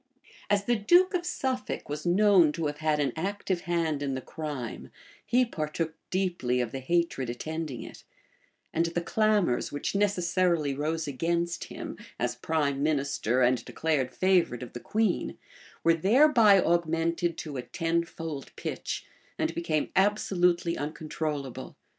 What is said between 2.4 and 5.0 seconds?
to have had an active hand in the crime,